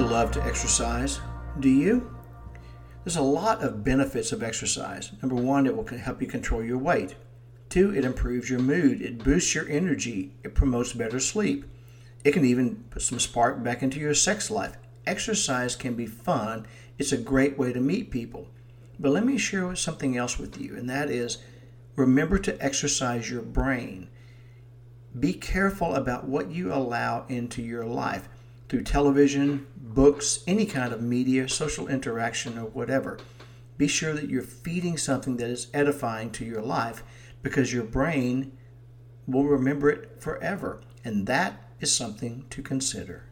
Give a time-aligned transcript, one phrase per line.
[0.00, 1.20] want to exercise,
[1.60, 2.10] do you?
[3.04, 5.12] There's a lot of benefits of exercise.
[5.20, 7.14] Number one, it will help you control your weight.
[7.68, 9.02] Two, it improves your mood.
[9.02, 10.34] It boosts your energy.
[10.44, 11.64] It promotes better sleep.
[12.24, 14.76] It can even put some spark back into your sex life.
[15.06, 16.66] Exercise can be fun.
[16.98, 18.48] It's a great way to meet people.
[18.98, 21.38] But let me share something else with you, and that is
[21.96, 24.08] remember to exercise your brain.
[25.18, 28.28] Be careful about what you allow into your life
[28.68, 33.18] through television, books, any kind of media, social interaction, or whatever.
[33.78, 37.02] Be sure that you're feeding something that is edifying to your life
[37.42, 38.56] because your brain
[39.26, 40.82] will remember it forever.
[41.04, 43.24] And that is something to consider.